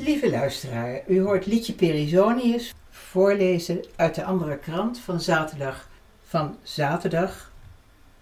Lieve 0.00 0.30
luisteraar, 0.30 1.02
u 1.06 1.20
hoort 1.20 1.46
Liedje 1.46 1.72
Perisonius 1.72 2.74
voorlezen 2.90 3.84
uit 3.96 4.14
de 4.14 4.24
andere 4.24 4.58
krant 4.58 4.98
van 4.98 5.20
zaterdag, 5.20 5.88
van 6.22 6.56
zaterdag 6.62 7.52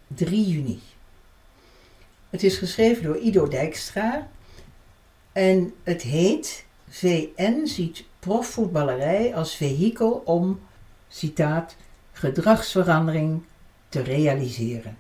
3 0.07 0.49
juni. 0.49 0.81
Het 2.31 2.43
is 2.43 2.57
geschreven 2.57 3.03
door 3.03 3.19
Ido 3.19 3.49
Dijkstra 3.49 4.29
en 5.33 5.75
het 5.83 6.03
heet 6.03 6.65
VN 6.89 7.67
ziet 7.67 8.05
profvoetballerij 8.19 9.35
als 9.35 9.55
vehikel 9.55 10.23
om, 10.25 10.61
citaat, 11.09 11.77
gedragsverandering 12.13 13.43
te 13.89 14.03
realiseren. 14.03 14.99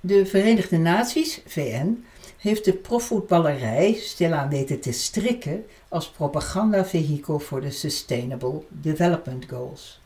De 0.00 0.26
Verenigde 0.26 0.78
Naties, 0.78 1.40
VN, 1.46 2.04
heeft 2.42 2.64
de 2.64 2.72
profvoetballerij 2.72 3.94
stilaan 3.94 4.48
weten 4.48 4.80
te 4.80 4.92
strikken 4.92 5.64
als 5.88 6.10
propagandavehikel 6.10 7.38
voor 7.38 7.60
de 7.60 7.70
Sustainable 7.70 8.62
Development 8.68 9.46
Goals. 9.48 10.00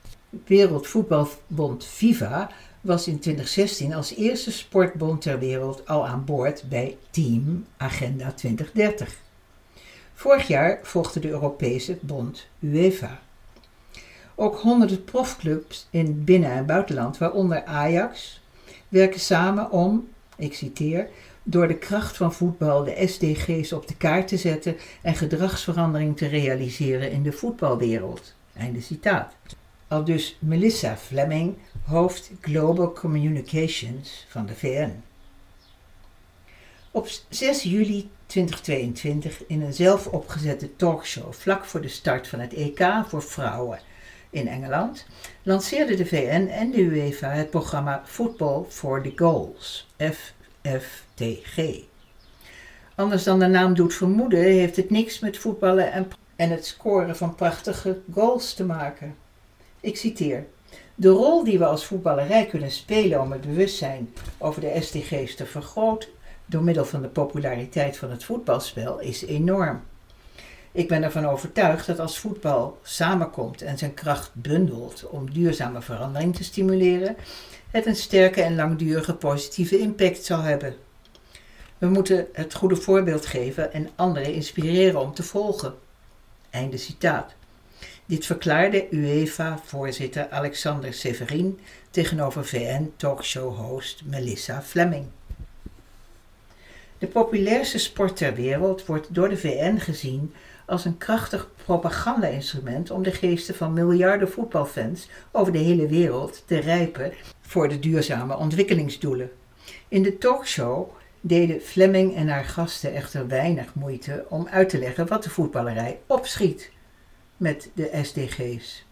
Wereldvoetbalbond 0.47 1.85
FIFA 1.85 2.51
was 2.81 3.09
in 3.09 3.19
2016 3.19 3.95
als 3.95 4.15
eerste 4.15 4.53
sportbond 4.53 5.23
ter 5.23 5.39
wereld 5.39 5.89
al 5.89 6.07
aan 6.07 6.25
boord 6.25 6.65
bij 6.69 6.97
Team 7.11 7.67
Agenda 7.77 8.33
2030. 8.33 9.17
Vorig 10.15 10.47
jaar 10.47 10.81
volgde 10.83 11.21
de 11.21 11.29
Europese 11.29 11.99
bond 12.01 12.47
UEFA. 12.61 13.21
Ook 14.35 14.57
honderden 14.57 15.05
profclubs 15.05 15.87
in 15.91 16.25
binnen- 16.25 16.53
en 16.53 16.67
buitenland, 16.67 17.19
waaronder 17.19 17.65
Ajax, 17.65 18.41
werken 18.89 19.21
samen 19.21 19.71
om, 19.71 20.09
ik 20.37 20.55
citeer, 20.55 21.09
door 21.49 21.69
de 21.69 21.79
kracht 21.79 22.17
van 22.17 22.33
voetbal 22.33 22.85
de 22.85 23.07
SDG's 23.07 23.73
op 23.73 23.89
de 23.89 23.97
kaart 23.97 24.29
te 24.29 24.37
zetten 24.37 24.77
en 25.03 25.15
gedragsverandering 25.15 26.17
te 26.17 26.27
realiseren 26.27 27.11
in 27.11 27.23
de 27.23 27.33
voetbalwereld. 27.33 28.35
Einde 28.53 28.81
citaat. 28.81 29.35
Al 29.89 30.05
dus 30.05 30.37
Melissa 30.41 30.97
Fleming, 30.97 31.55
hoofd 31.85 32.31
Global 32.41 32.93
Communications 32.93 34.27
van 34.29 34.47
de 34.47 34.55
VN. 34.55 35.03
Op 36.91 37.09
6 37.29 37.63
juli 37.63 38.11
2022 38.27 39.47
in 39.47 39.63
een 39.63 39.75
zelf 39.75 40.07
opgezette 40.07 40.77
talkshow 40.77 41.33
vlak 41.33 41.65
voor 41.65 41.81
de 41.81 41.89
start 41.89 42.29
van 42.29 42.39
het 42.39 42.55
EK 42.55 43.05
voor 43.09 43.23
vrouwen 43.23 43.79
in 44.31 44.49
Engeland 44.49 45.07
lanceerde 45.43 45.95
de 45.95 46.07
VN 46.07 46.49
en 46.51 46.71
de 46.71 46.81
UEFA 46.81 47.31
het 47.31 47.51
programma 47.51 48.03
Football 48.05 48.65
for 48.69 49.03
the 49.03 49.13
Goals, 49.17 49.89
FFTG. 50.67 51.85
Anders 52.95 53.25
dan 53.25 53.39
de 53.39 53.47
naam 53.47 53.75
doet 53.75 53.95
vermoeden, 53.95 54.39
heeft 54.39 54.77
het 54.77 54.91
niks 54.91 55.19
met 55.19 55.39
voetballen 55.39 55.93
en, 55.93 56.11
en 56.37 56.51
het 56.51 56.67
scoren 56.67 57.17
van 57.17 57.35
prachtige 57.35 57.99
goals 58.13 58.55
te 58.55 58.65
maken. 58.65 59.15
Ik 59.81 59.97
citeer. 59.97 60.47
De 60.95 61.09
rol 61.09 61.45
die 61.45 61.59
we 61.59 61.67
als 61.67 61.85
voetballerij 61.85 62.47
kunnen 62.47 62.71
spelen 62.71 63.21
om 63.21 63.33
het 63.33 63.41
bewustzijn 63.41 64.13
over 64.39 64.61
de 64.61 64.77
SDG's 64.81 65.35
te 65.35 65.47
vergroten 65.47 66.09
door 66.47 66.63
middel 66.63 66.85
van 66.85 67.03
de 67.03 67.09
populariteit 67.09 67.97
van 67.97 68.11
het 68.11 68.25
voetbalspel 68.25 69.01
is 69.01 69.25
enorm. 69.25 69.83
Ik 70.73 70.89
ben 70.89 71.03
ervan 71.03 71.27
overtuigd 71.27 71.87
dat 71.87 71.99
als 71.99 72.19
voetbal 72.19 72.79
samenkomt 72.83 73.63
en 73.63 73.79
zijn 73.79 73.95
kracht 73.95 74.31
bundelt 74.35 75.07
om 75.09 75.33
duurzame 75.33 75.81
verandering 75.81 76.37
te 76.37 76.45
stimuleren, 76.45 77.17
het 77.77 77.87
een 77.87 77.97
sterke 77.97 78.43
en 78.43 78.55
langdurige 78.55 79.15
positieve 79.15 79.79
impact 79.79 80.25
zal 80.25 80.41
hebben. 80.41 80.77
We 81.79 81.87
moeten 81.87 82.27
het 82.33 82.55
goede 82.55 82.77
voorbeeld 82.77 83.27
geven 83.27 83.73
en 83.73 83.91
anderen 83.95 84.33
inspireren 84.33 85.01
om 85.01 85.15
te 85.15 85.23
volgen. 85.23 85.75
Einde 86.51 86.77
citaat. 86.77 87.35
Dit 88.07 88.27
verklaarde 88.27 88.87
UEFA-voorzitter 88.91 90.29
Alexander 90.31 90.95
Severin 90.95 91.61
tegenover 91.91 92.45
VN-talkshow-host 92.45 94.03
Melissa 94.05 94.63
Fleming. 94.63 95.07
De 96.99 97.07
populairste 97.07 97.79
sport 97.79 98.17
ter 98.17 98.35
wereld 98.35 98.87
wordt 98.87 99.15
door 99.15 99.29
de 99.29 99.37
VN 99.37 99.77
gezien 99.77 100.35
als 100.67 100.85
een 100.85 100.99
krachtig 100.99 101.49
propaganda-instrument 101.65 102.91
om 102.91 103.03
de 103.03 103.13
geesten 103.13 103.55
van 103.55 103.73
miljarden 103.73 104.31
voetbalfans 104.31 105.09
over 105.31 105.53
de 105.53 105.59
hele 105.59 105.87
wereld 105.87 106.43
te 106.47 106.59
rijpen 106.59 107.13
voor 107.47 107.69
de 107.69 107.79
duurzame 107.79 108.37
ontwikkelingsdoelen. 108.37 109.31
In 109.89 110.03
de 110.03 110.19
talkshow 110.19 110.91
deden 111.21 111.61
Fleming 111.61 112.17
en 112.17 112.29
haar 112.29 112.45
gasten 112.45 112.95
echter 112.95 113.29
weinig 113.29 113.75
moeite 113.75 114.25
om 114.29 114.49
uit 114.51 114.69
te 114.69 114.79
leggen 114.79 115.07
wat 115.07 115.23
de 115.23 115.31
voetballerij 115.31 115.99
opschiet 116.07 116.71
met 117.37 117.71
de 117.75 118.01
SDG's. 118.03 118.85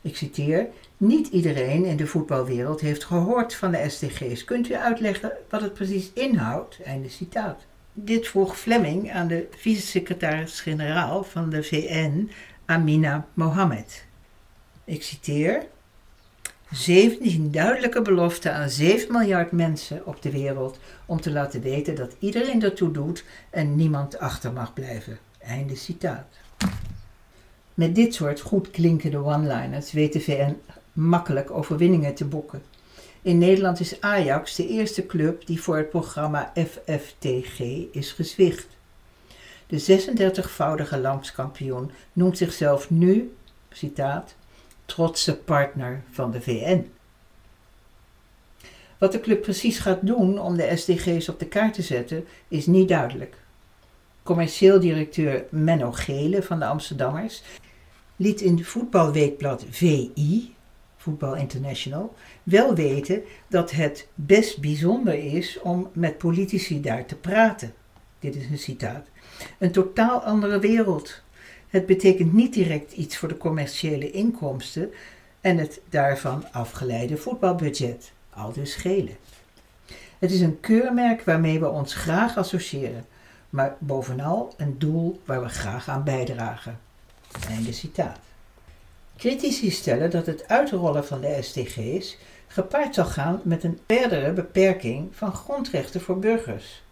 Ik 0.00 0.16
citeer: 0.16 0.66
Niet 0.96 1.28
iedereen 1.28 1.84
in 1.84 1.96
de 1.96 2.06
voetbalwereld 2.06 2.80
heeft 2.80 3.04
gehoord 3.04 3.54
van 3.54 3.70
de 3.70 3.88
SDG's. 3.88 4.44
Kunt 4.44 4.68
u 4.68 4.74
uitleggen 4.74 5.32
wat 5.48 5.60
het 5.60 5.74
precies 5.74 6.10
inhoudt? 6.14 6.82
Einde 6.82 7.08
citaat. 7.08 7.64
Dit 7.92 8.28
vroeg 8.28 8.58
Fleming 8.58 9.12
aan 9.12 9.28
de 9.28 9.48
vice-secretaris-generaal 9.56 11.24
van 11.24 11.50
de 11.50 11.62
VN, 11.62 12.30
Amina 12.64 13.26
Mohammed. 13.34 14.04
Ik 14.84 15.02
citeer: 15.02 15.66
17 16.70 17.50
duidelijke 17.50 18.02
beloften 18.02 18.54
aan 18.54 18.70
7 18.70 19.12
miljard 19.12 19.52
mensen 19.52 20.06
op 20.06 20.22
de 20.22 20.30
wereld 20.30 20.78
om 21.06 21.20
te 21.20 21.30
laten 21.30 21.60
weten 21.60 21.94
dat 21.94 22.16
iedereen 22.18 22.62
ertoe 22.62 22.90
doet 22.90 23.24
en 23.50 23.76
niemand 23.76 24.18
achter 24.18 24.52
mag 24.52 24.72
blijven. 24.72 25.18
Einde 25.38 25.76
citaat. 25.76 26.26
Met 27.74 27.94
dit 27.94 28.14
soort 28.14 28.40
goed 28.40 28.70
klinkende 28.70 29.24
one-liners 29.24 29.92
weet 29.92 30.12
de 30.12 30.20
VN 30.20 30.56
makkelijk 30.92 31.50
overwinningen 31.50 32.14
te 32.14 32.24
boeken. 32.24 32.62
In 33.22 33.38
Nederland 33.38 33.80
is 33.80 34.00
Ajax 34.00 34.54
de 34.54 34.68
eerste 34.68 35.06
club 35.06 35.46
die 35.46 35.62
voor 35.62 35.76
het 35.76 35.90
programma 35.90 36.52
FFTG 36.54 37.60
is 37.92 38.12
gezwicht. 38.12 38.66
De 39.66 39.80
36-voudige 39.80 41.00
landskampioen 41.00 41.90
noemt 42.12 42.38
zichzelf 42.38 42.90
nu, 42.90 43.34
citaat, 43.70 44.34
trotse 44.86 45.36
partner 45.36 46.02
van 46.10 46.30
de 46.30 46.40
VN. 46.40 46.90
Wat 48.98 49.12
de 49.12 49.20
club 49.20 49.42
precies 49.42 49.78
gaat 49.78 50.06
doen 50.06 50.38
om 50.38 50.56
de 50.56 50.76
SDG's 50.76 51.28
op 51.28 51.38
de 51.38 51.46
kaart 51.46 51.74
te 51.74 51.82
zetten, 51.82 52.24
is 52.48 52.66
niet 52.66 52.88
duidelijk. 52.88 53.36
Commercieel 54.22 54.80
directeur 54.80 55.44
Menno 55.50 55.92
Gele 55.92 56.42
van 56.42 56.58
de 56.58 56.66
Amsterdammers 56.66 57.42
liet 58.16 58.40
in 58.40 58.64
voetbalweekblad 58.64 59.64
VI, 59.70 60.54
Voetbal 60.96 61.34
International, 61.34 62.14
wel 62.42 62.74
weten 62.74 63.22
dat 63.48 63.70
het 63.70 64.08
best 64.14 64.60
bijzonder 64.60 65.14
is 65.14 65.60
om 65.60 65.90
met 65.92 66.18
politici 66.18 66.80
daar 66.80 67.06
te 67.06 67.16
praten. 67.16 67.74
Dit 68.18 68.36
is 68.36 68.50
een 68.50 68.58
citaat. 68.58 69.06
Een 69.58 69.72
totaal 69.72 70.22
andere 70.22 70.58
wereld. 70.58 71.20
Het 71.76 71.86
betekent 71.86 72.32
niet 72.32 72.52
direct 72.52 72.92
iets 72.92 73.16
voor 73.16 73.28
de 73.28 73.36
commerciële 73.36 74.10
inkomsten 74.10 74.92
en 75.40 75.58
het 75.58 75.80
daarvan 75.88 76.52
afgeleide 76.52 77.16
voetbalbudget, 77.16 78.12
al 78.30 78.52
dus 78.52 78.74
gele. 78.74 79.10
Het 80.18 80.30
is 80.32 80.40
een 80.40 80.60
keurmerk 80.60 81.22
waarmee 81.22 81.60
we 81.60 81.68
ons 81.68 81.94
graag 81.94 82.36
associëren, 82.36 83.04
maar 83.50 83.76
bovenal 83.78 84.54
een 84.56 84.78
doel 84.78 85.20
waar 85.24 85.42
we 85.42 85.48
graag 85.48 85.88
aan 85.88 86.04
bijdragen. 86.04 86.78
Einde 87.48 87.72
citaat. 87.72 88.18
Critici 89.16 89.70
stellen 89.70 90.10
dat 90.10 90.26
het 90.26 90.48
uitrollen 90.48 91.06
van 91.06 91.20
de 91.20 91.38
SDG's 91.40 92.16
gepaard 92.46 92.94
zal 92.94 93.04
gaan 93.04 93.40
met 93.44 93.64
een 93.64 93.78
verdere 93.86 94.32
beperking 94.32 95.08
van 95.12 95.32
grondrechten 95.32 96.00
voor 96.00 96.18
burgers. 96.18 96.82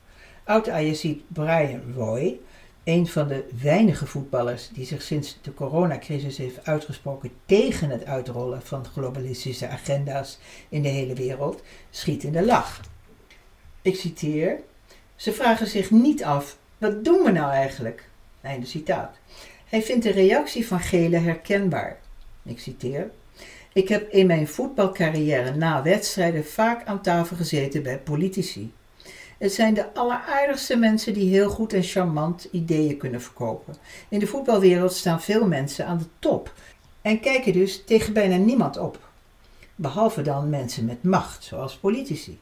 Oud-Ajaxiet 0.44 1.22
Brian 1.28 1.82
Roy, 1.94 2.40
een 2.84 3.06
van 3.06 3.28
de 3.28 3.44
weinige 3.62 4.06
voetballers 4.06 4.68
die 4.72 4.86
zich 4.86 5.02
sinds 5.02 5.38
de 5.42 5.54
coronacrisis 5.54 6.36
heeft 6.36 6.66
uitgesproken 6.66 7.30
tegen 7.46 7.90
het 7.90 8.04
uitrollen 8.04 8.62
van 8.62 8.86
globalistische 8.86 9.68
agenda's 9.68 10.38
in 10.68 10.82
de 10.82 10.88
hele 10.88 11.14
wereld, 11.14 11.62
schiet 11.90 12.22
in 12.22 12.32
de 12.32 12.44
lach. 12.44 12.80
Ik 13.82 13.96
citeer: 13.96 14.58
Ze 15.16 15.32
vragen 15.32 15.66
zich 15.66 15.90
niet 15.90 16.24
af: 16.24 16.56
wat 16.78 17.04
doen 17.04 17.22
we 17.22 17.30
nou 17.30 17.52
eigenlijk? 17.52 18.08
Einde 18.40 18.66
citaat. 18.66 19.16
Hij 19.64 19.82
vindt 19.82 20.02
de 20.02 20.10
reactie 20.10 20.66
van 20.66 20.80
Gele 20.80 21.16
herkenbaar. 21.16 21.98
Ik 22.42 22.60
citeer. 22.60 23.10
Ik 23.72 23.88
heb 23.88 24.10
in 24.10 24.26
mijn 24.26 24.48
voetbalcarrière 24.48 25.54
na 25.54 25.82
wedstrijden 25.82 26.44
vaak 26.44 26.86
aan 26.86 27.02
tafel 27.02 27.36
gezeten 27.36 27.82
bij 27.82 27.98
politici. 27.98 28.72
Het 29.38 29.52
zijn 29.52 29.74
de 29.74 29.94
alleraardigste 29.94 30.76
mensen 30.76 31.14
die 31.14 31.30
heel 31.30 31.50
goed 31.50 31.72
en 31.72 31.82
charmant 31.82 32.48
ideeën 32.50 32.96
kunnen 32.96 33.22
verkopen. 33.22 33.74
In 34.08 34.18
de 34.18 34.26
voetbalwereld 34.26 34.92
staan 34.92 35.22
veel 35.22 35.46
mensen 35.46 35.86
aan 35.86 35.98
de 35.98 36.06
top 36.18 36.52
en 37.02 37.20
kijken 37.20 37.52
dus 37.52 37.84
tegen 37.84 38.12
bijna 38.12 38.36
niemand 38.36 38.78
op. 38.78 38.98
Behalve 39.74 40.22
dan 40.22 40.50
mensen 40.50 40.84
met 40.84 41.02
macht, 41.02 41.44
zoals 41.44 41.76
politici. 41.76 42.38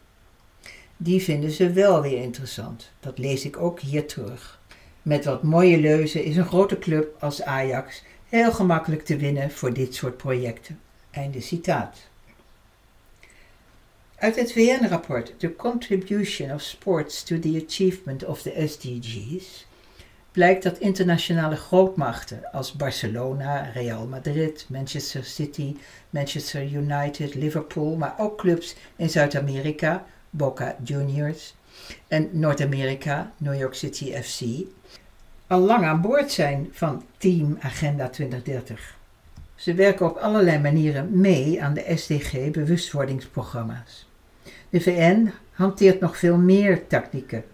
Die 0.96 1.22
vinden 1.22 1.50
ze 1.50 1.72
wel 1.72 2.02
weer 2.02 2.22
interessant. 2.22 2.90
Dat 3.00 3.18
lees 3.18 3.44
ik 3.44 3.56
ook 3.56 3.80
hier 3.80 4.06
terug. 4.06 4.60
Met 5.02 5.24
wat 5.24 5.42
mooie 5.42 5.78
leuzen 5.78 6.24
is 6.24 6.36
een 6.36 6.46
grote 6.46 6.78
club 6.78 7.16
als 7.22 7.42
Ajax 7.42 8.02
heel 8.28 8.52
gemakkelijk 8.52 9.04
te 9.04 9.16
winnen 9.16 9.50
voor 9.50 9.72
dit 9.72 9.94
soort 9.94 10.16
projecten. 10.16 10.80
Einde 11.10 11.40
citaat. 11.40 12.10
Uit 14.22 14.36
het 14.36 14.52
VN-rapport 14.52 15.34
The 15.36 15.56
Contribution 15.56 16.52
of 16.52 16.62
Sports 16.62 17.22
to 17.22 17.38
the 17.38 17.64
Achievement 17.66 18.24
of 18.24 18.42
the 18.42 18.64
SDGs 18.66 19.66
blijkt 20.32 20.62
dat 20.62 20.78
internationale 20.78 21.56
grootmachten 21.56 22.52
als 22.52 22.72
Barcelona, 22.72 23.70
Real 23.74 24.06
Madrid, 24.06 24.66
Manchester 24.68 25.24
City, 25.24 25.76
Manchester 26.10 26.64
United, 26.64 27.34
Liverpool, 27.34 27.96
maar 27.96 28.14
ook 28.18 28.38
clubs 28.38 28.74
in 28.96 29.10
Zuid-Amerika, 29.10 30.04
Boca 30.30 30.76
Juniors, 30.82 31.54
en 32.08 32.28
Noord-Amerika, 32.32 33.32
New 33.36 33.58
York 33.58 33.74
City 33.74 34.12
FC, 34.12 34.40
al 35.46 35.60
lang 35.60 35.84
aan 35.84 36.00
boord 36.00 36.32
zijn 36.32 36.68
van 36.72 37.04
Team 37.16 37.56
Agenda 37.60 38.08
2030. 38.08 38.96
Ze 39.54 39.74
werken 39.74 40.06
op 40.06 40.16
allerlei 40.16 40.58
manieren 40.58 41.20
mee 41.20 41.62
aan 41.62 41.74
de 41.74 41.92
SDG-bewustwordingsprogramma's. 41.96 44.10
De 44.72 44.80
VN 44.80 45.30
hanteert 45.50 46.00
nog 46.00 46.18
veel 46.18 46.36
meer 46.36 46.86
tactieken 46.86 47.44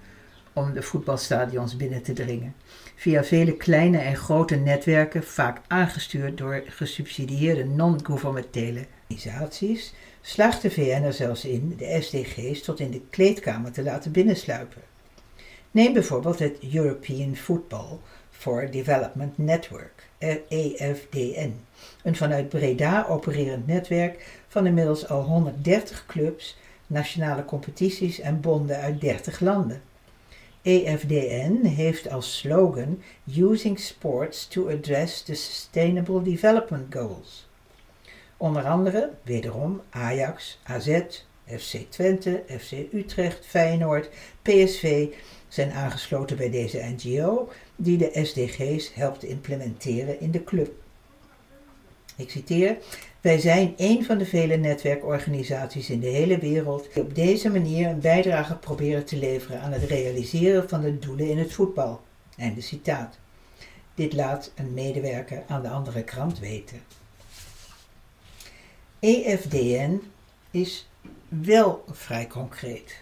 om 0.53 0.73
de 0.73 0.83
voetbalstadions 0.83 1.77
binnen 1.77 2.03
te 2.03 2.13
dringen. 2.13 2.55
Via 2.97 3.25
vele 3.25 3.57
kleine 3.57 3.99
en 3.99 4.17
grote 4.17 4.57
netwerken, 4.57 5.23
vaak 5.23 5.61
aangestuurd 5.67 6.39
door 6.39 6.63
gesubsidieerde 6.67 7.65
non-governementele 7.65 8.87
organisaties, 9.03 9.95
slaagt 10.21 10.63
de 10.63 10.71
VN 10.71 11.03
er 11.03 11.13
zelfs 11.13 11.45
in 11.45 11.75
de 11.77 11.99
SDG's 12.01 12.63
tot 12.63 12.81
in 12.81 12.91
de 12.91 13.01
kleedkamer 13.11 13.73
te 13.73 13.83
laten 13.83 14.13
binnensluipen. 14.13 14.83
Neem 15.71 15.93
bijvoorbeeld 15.93 16.39
het 16.39 16.59
European 16.75 17.37
Football 17.37 17.99
for 18.31 18.71
Development 18.71 19.39
Network, 19.39 20.09
EFDN, 20.49 21.61
een 22.03 22.17
vanuit 22.17 22.49
Breda 22.49 23.07
opererend 23.09 23.67
netwerk 23.67 24.43
van 24.49 24.67
inmiddels 24.67 25.09
al 25.09 25.23
130 25.23 26.07
clubs, 26.07 26.57
nationale 26.89 27.45
competities 27.45 28.21
en 28.21 28.41
bonden 28.41 28.81
uit 28.81 29.01
30 29.01 29.41
landen. 29.41 29.83
EFDN 30.63 31.65
heeft 31.65 32.11
als 32.11 32.39
slogan 32.39 33.03
Using 33.37 33.79
Sports 33.79 34.49
to 34.49 34.69
Address 34.71 35.23
the 35.23 35.35
Sustainable 35.35 36.23
Development 36.23 36.95
Goals. 36.95 37.49
Onder 38.37 38.65
andere, 38.65 39.11
wederom, 39.23 39.81
Ajax, 39.91 40.59
AZ, 40.63 41.01
FC 41.47 41.77
Twente, 41.89 42.43
FC 42.59 42.73
Utrecht, 42.93 43.47
Feyenoord, 43.47 44.09
PSV 44.43 45.09
zijn 45.49 45.73
aangesloten 45.73 46.37
bij 46.37 46.51
deze 46.51 46.95
NGO 46.97 47.49
die 47.77 47.99
de 47.99 48.11
SDG's 48.25 48.95
helpt 48.95 49.25
implementeren 49.25 50.21
in 50.21 50.31
de 50.31 50.45
club. 50.45 50.73
Ik 52.17 52.31
citeer: 52.31 52.77
Wij 53.21 53.39
zijn 53.39 53.75
een 53.77 54.05
van 54.05 54.19
de 54.19 54.27
vele 54.27 54.57
netwerkorganisaties 54.57 55.91
in 55.91 56.01
de 56.01 56.07
hele 56.07 56.39
wereld 56.39 56.89
die 56.95 57.03
op 57.03 57.15
deze 57.15 57.51
manier 57.51 57.89
een 57.89 58.01
bijdrage 58.01 58.57
proberen 58.57 59.05
te 59.05 59.17
leveren 59.17 59.61
aan 59.61 59.73
het 59.73 59.83
realiseren 59.83 60.69
van 60.69 60.81
de 60.81 60.99
doelen 60.99 61.31
in 61.31 61.39
het 61.39 61.53
voetbal. 61.53 62.01
Einde 62.37 62.61
citaat. 62.61 63.19
Dit 63.95 64.13
laat 64.13 64.53
een 64.55 64.75
medewerker 64.75 65.43
aan 65.49 65.63
de 65.63 65.69
andere 65.69 66.03
krant 66.03 66.39
weten. 66.39 66.81
EFDN 69.01 70.03
is 70.51 70.89
wel 71.29 71.85
vrij 71.91 72.27
concreet. 72.27 72.97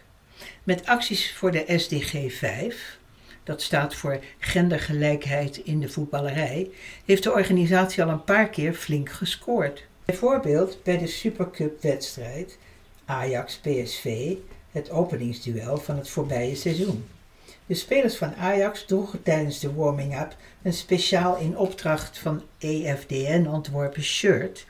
Met 0.64 0.86
acties 0.86 1.32
voor 1.32 1.50
de 1.50 1.64
SDG 1.76 2.36
5, 2.36 2.98
dat 3.44 3.62
staat 3.62 3.94
voor 3.94 4.20
gendergelijkheid 4.38 5.56
in 5.56 5.80
de 5.80 5.88
voetballerij, 5.88 6.70
heeft 7.04 7.22
de 7.22 7.32
organisatie 7.32 8.02
al 8.02 8.08
een 8.08 8.24
paar 8.24 8.48
keer 8.48 8.74
flink 8.74 9.10
gescoord. 9.10 9.86
Bijvoorbeeld 10.06 10.82
bij 10.82 10.98
de 10.98 11.06
Supercup-wedstrijd 11.06 12.58
Ajax-PSV, 13.04 14.34
het 14.70 14.90
openingsduel 14.90 15.76
van 15.76 15.96
het 15.96 16.08
voorbije 16.08 16.56
seizoen. 16.56 17.06
De 17.66 17.74
spelers 17.74 18.16
van 18.16 18.34
Ajax 18.34 18.84
droegen 18.84 19.22
tijdens 19.22 19.58
de 19.58 19.74
warming-up 19.74 20.36
een 20.62 20.72
speciaal 20.72 21.36
in 21.36 21.58
opdracht 21.58 22.18
van 22.18 22.42
EFDN 22.58 23.46
ontworpen 23.46 24.02
shirt 24.02 24.66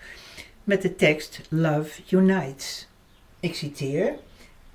met 0.65 0.83
de 0.83 0.97
tekst 0.97 1.41
Love 1.49 2.01
Unites. 2.11 2.89
Ik 3.41 3.55
citeer: 3.55 4.15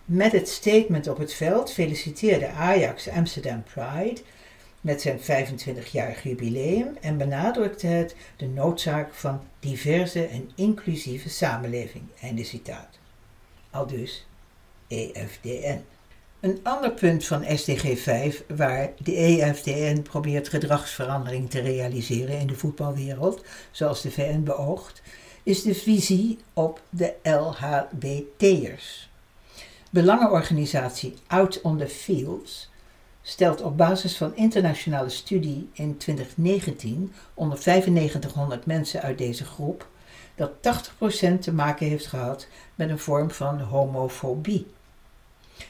Met 0.06 0.32
het 0.32 0.50
statement 0.50 1.08
op 1.08 1.18
het 1.18 1.34
veld 1.34 1.72
feliciteerde 1.72 2.48
Ajax 2.48 3.10
Amsterdam 3.10 3.64
Pride 3.74 4.22
met 4.82 5.02
zijn 5.02 5.20
25-jarig 5.20 6.24
jubileum 6.24 6.98
en 7.02 7.18
benadrukte 7.18 7.88
het 7.88 8.16
de 8.38 8.48
noodzaak 8.48 9.14
van 9.14 9.42
diverse 9.60 10.26
en 10.26 10.52
inclusieve 10.56 11.30
samenleving. 11.30 12.04
Einde 12.22 12.44
citaat. 12.44 13.00
Al 13.70 13.88
dus 13.88 14.26
EFDN. 14.88 15.84
Een 16.40 16.60
ander 16.64 16.92
punt 16.92 17.26
van 17.26 17.46
SDG 17.58 18.00
5 18.00 18.44
waar 18.56 18.90
de 18.98 19.16
EFDN 19.16 20.02
probeert 20.02 20.50
gedragsverandering 20.50 21.50
te 21.50 21.60
realiseren 21.60 22.40
in 22.40 22.48
de 22.48 22.56
voetbalwereld, 22.56 23.44
zoals 23.72 24.02
de 24.02 24.12
VN 24.12 24.44
beoogt, 24.44 25.02
is 25.44 25.62
de 25.62 25.76
visie 25.76 26.40
op 26.54 26.82
de 26.90 27.14
LHBT'ers. 27.24 29.10
Belangenorganisatie 29.90 31.14
Out 31.28 31.62
on 31.62 31.78
the 31.78 31.88
Fields 31.88 32.71
stelt 33.22 33.62
op 33.62 33.78
basis 33.78 34.18
van 34.18 34.36
internationale 34.36 35.10
studie 35.10 35.70
in 35.74 35.98
2019 35.98 37.14
onder 37.34 37.60
9500 37.66 38.66
mensen 38.66 39.02
uit 39.02 39.18
deze 39.18 39.46
groep 39.46 39.88
dat 40.36 40.52
80% 40.52 41.40
te 41.40 41.54
maken 41.54 41.88
heeft 41.88 42.08
gehad 42.08 42.48
met 42.76 42.90
een 42.90 43.00
vorm 43.00 43.32
van 43.32 43.60
homofobie. 43.60 44.68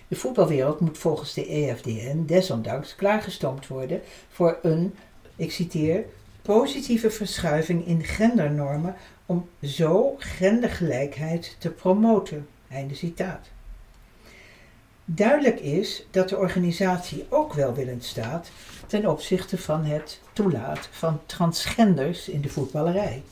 De 0.08 0.16
voetbalwereld 0.16 0.80
moet 0.80 0.98
volgens 0.98 1.34
de 1.34 1.48
EFDN 1.48 2.24
desondanks 2.26 2.96
klaargestoomd 2.96 3.68
worden 3.68 4.02
voor 4.30 4.60
een, 4.62 4.96
ik 5.36 5.52
citeer, 5.52 6.06
positieve 6.42 7.10
verschuiving 7.10 7.88
in 7.88 8.04
gendernormen 8.04 8.96
om 9.26 9.50
zo 9.62 10.16
gendergelijkheid 10.18 11.56
te 11.60 11.70
promoten. 11.70 12.48
Einde 12.70 12.96
citaat. 12.96 13.50
Duidelijk 15.14 15.60
is 15.60 16.04
dat 16.12 16.30
de 16.30 16.38
organisatie 16.38 17.26
ook 17.30 17.54
welwillend 17.54 18.04
staat 18.04 18.52
ten 18.88 19.10
opzichte 19.10 19.58
van 19.58 19.84
het 19.84 20.20
toelaat 20.34 20.90
van 20.92 21.20
transgenders 21.26 22.30
in 22.30 22.42
de 22.42 22.50
voetballerij. 22.50 23.24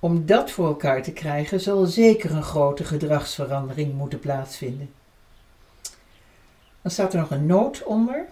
Om 0.00 0.26
dat 0.26 0.50
voor 0.50 0.66
elkaar 0.66 1.02
te 1.02 1.12
krijgen 1.12 1.60
zal 1.60 1.86
zeker 1.86 2.30
een 2.30 2.42
grote 2.42 2.84
gedragsverandering 2.84 3.94
moeten 3.94 4.18
plaatsvinden. 4.18 4.90
Dan 6.82 6.90
staat 6.90 7.12
er 7.12 7.18
nog 7.18 7.30
een 7.30 7.46
noot 7.46 7.82
onder 7.82 8.26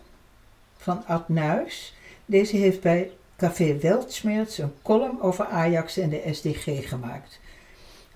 van 0.77 1.07
Ad 1.07 1.29
Nuis. 1.29 1.95
Deze 2.25 2.57
heeft 2.57 2.81
bij 2.81 3.11
Café 3.37 3.79
Weltschmerz 3.79 4.59
een 4.59 4.75
column 4.83 5.21
over 5.21 5.45
Ajax 5.45 5.97
en 5.97 6.09
de 6.09 6.29
SDG 6.33 6.88
gemaakt. 6.88 7.41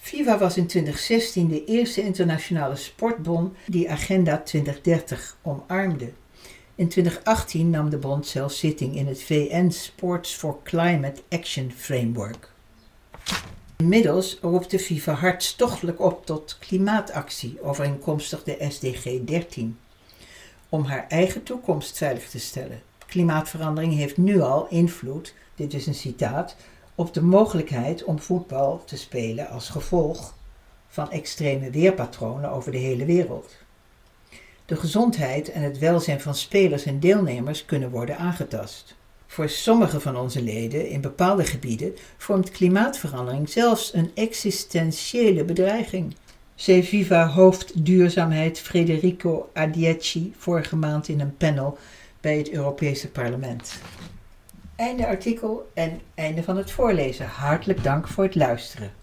FIFA 0.00 0.38
was 0.38 0.56
in 0.56 0.66
2016 0.66 1.48
de 1.48 1.64
eerste 1.64 2.02
internationale 2.02 2.76
sportbond 2.76 3.56
die 3.66 3.90
Agenda 3.90 4.38
2030 4.38 5.36
omarmde. 5.42 6.12
In 6.74 6.88
2018 6.88 7.70
nam 7.70 7.90
de 7.90 7.96
bond 7.96 8.26
zelfs 8.26 8.58
zitting 8.58 8.96
in 8.96 9.06
het 9.06 9.22
VN 9.22 9.70
Sports 9.70 10.34
for 10.34 10.58
Climate 10.62 11.22
Action 11.28 11.72
Framework. 11.76 12.50
Inmiddels 13.82 14.38
roept 14.40 14.70
de 14.70 14.78
FIFA 14.78 15.12
hartstochtelijk 15.12 16.00
op 16.00 16.26
tot 16.26 16.56
klimaatactie 16.58 17.62
overeenkomstig 17.62 18.42
de 18.42 18.66
SDG 18.68 19.24
13. 19.24 19.78
Om 20.68 20.84
haar 20.84 21.06
eigen 21.08 21.42
toekomst 21.42 21.96
veilig 21.96 22.28
te 22.28 22.38
stellen. 22.38 22.82
Klimaatverandering 23.06 23.94
heeft 23.94 24.16
nu 24.16 24.40
al 24.40 24.68
invloed, 24.68 25.34
dit 25.54 25.74
is 25.74 25.86
een 25.86 25.94
citaat, 25.94 26.56
op 26.94 27.14
de 27.14 27.22
mogelijkheid 27.22 28.04
om 28.04 28.18
voetbal 28.18 28.82
te 28.84 28.96
spelen 28.96 29.48
als 29.48 29.68
gevolg 29.68 30.34
van 30.88 31.10
extreme 31.10 31.70
weerpatronen 31.70 32.50
over 32.50 32.72
de 32.72 32.78
hele 32.78 33.04
wereld. 33.04 33.56
De 34.66 34.76
gezondheid 34.76 35.50
en 35.50 35.62
het 35.62 35.78
welzijn 35.78 36.20
van 36.20 36.34
spelers 36.34 36.84
en 36.84 37.00
deelnemers 37.00 37.64
kunnen 37.64 37.90
worden 37.90 38.18
aangetast. 38.18 38.96
Voor 39.30 39.48
sommige 39.48 40.00
van 40.00 40.16
onze 40.16 40.42
leden 40.42 40.88
in 40.88 41.00
bepaalde 41.00 41.44
gebieden 41.44 41.94
vormt 42.16 42.50
klimaatverandering 42.50 43.48
zelfs 43.48 43.94
een 43.94 44.10
existentiële 44.14 45.44
bedreiging. 45.44 46.14
zei 46.54 46.84
Viva 46.84 47.26
hoofd 47.26 47.84
duurzaamheid 47.84 48.58
Federico 48.58 49.50
Adieci 49.52 50.34
vorige 50.36 50.76
maand 50.76 51.08
in 51.08 51.20
een 51.20 51.36
panel 51.36 51.78
bij 52.20 52.36
het 52.36 52.50
Europese 52.50 53.10
Parlement. 53.10 53.80
Einde 54.76 55.06
artikel 55.06 55.70
en 55.74 56.00
einde 56.14 56.42
van 56.42 56.56
het 56.56 56.70
voorlezen. 56.70 57.26
Hartelijk 57.26 57.82
dank 57.82 58.08
voor 58.08 58.24
het 58.24 58.34
luisteren. 58.34 58.97